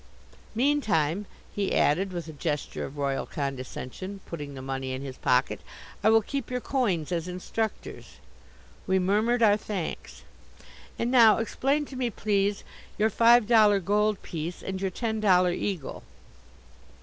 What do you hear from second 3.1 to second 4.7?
condescension, putting the